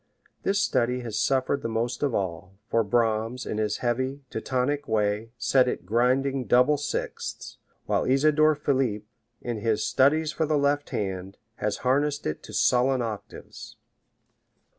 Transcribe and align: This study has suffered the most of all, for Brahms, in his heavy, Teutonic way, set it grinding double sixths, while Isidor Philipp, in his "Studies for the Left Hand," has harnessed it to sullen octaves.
This 0.41 0.59
study 0.59 1.01
has 1.01 1.19
suffered 1.19 1.61
the 1.61 1.67
most 1.69 2.01
of 2.01 2.15
all, 2.15 2.57
for 2.71 2.83
Brahms, 2.83 3.45
in 3.45 3.59
his 3.59 3.77
heavy, 3.85 4.23
Teutonic 4.31 4.87
way, 4.87 5.29
set 5.37 5.67
it 5.67 5.85
grinding 5.85 6.45
double 6.45 6.77
sixths, 6.77 7.59
while 7.85 8.05
Isidor 8.05 8.55
Philipp, 8.55 9.03
in 9.43 9.59
his 9.59 9.85
"Studies 9.85 10.31
for 10.31 10.47
the 10.47 10.57
Left 10.57 10.89
Hand," 10.89 11.37
has 11.57 11.77
harnessed 11.85 12.25
it 12.25 12.41
to 12.41 12.51
sullen 12.51 13.03
octaves. 13.03 13.77